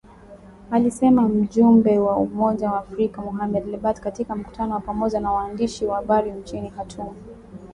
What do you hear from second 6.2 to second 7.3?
mjini Khartoum